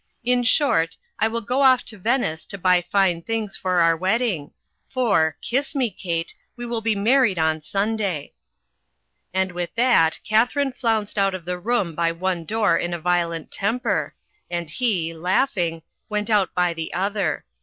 In 0.23 0.41
short, 0.41 0.97
I 1.19 1.27
will 1.27 1.41
go 1.41 1.61
off 1.61 1.85
to 1.85 1.97
Venice 1.99 2.43
to 2.47 2.57
buy 2.57 2.81
fine 2.81 3.21
things 3.21 3.55
for 3.55 3.75
our 3.81 3.95
wedding 3.95 4.49
—for— 4.89 5.37
^kiss 5.43 5.75
me, 5.75 5.91
Kate! 5.91 6.33
we 6.57 6.65
will 6.65 6.81
be 6.81 6.95
married 6.95 7.37
on 7.37 7.61
Sunday." 7.61 8.33
And 9.31 9.51
with 9.51 9.75
that, 9.75 10.17
Katharine 10.23 10.71
flounced 10.71 11.19
out 11.19 11.35
of 11.35 11.45
the 11.45 11.59
room 11.59 11.93
by 11.93 12.11
one 12.11 12.45
door 12.45 12.75
in 12.77 12.95
a 12.95 12.99
violent 12.99 13.51
temper, 13.51 14.15
and 14.49 14.71
he, 14.71 15.13
laughing, 15.13 15.83
went 16.09 16.31
out 16.31 16.51
by 16.55 16.73
the 16.73 16.91
other. 16.95 17.45